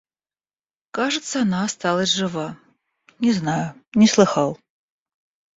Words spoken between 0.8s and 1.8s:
Кажется, она